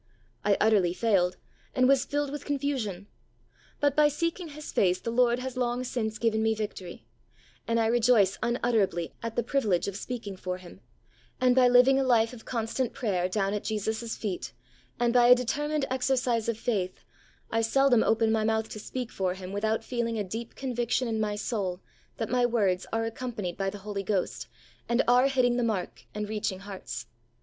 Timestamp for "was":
1.87-2.05